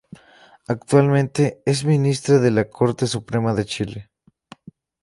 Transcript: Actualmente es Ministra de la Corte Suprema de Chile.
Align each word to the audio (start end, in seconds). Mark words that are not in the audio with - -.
Actualmente 0.67 1.61
es 1.63 1.85
Ministra 1.85 2.39
de 2.39 2.49
la 2.49 2.67
Corte 2.71 3.05
Suprema 3.05 3.53
de 3.53 3.65
Chile. 3.65 4.09